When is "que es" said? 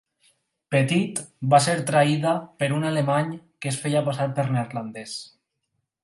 3.65-3.77